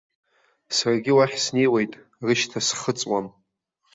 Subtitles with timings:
[0.75, 1.93] Саргьы уахь снеиуеит,
[2.25, 3.27] рышьҭа схыҵуам.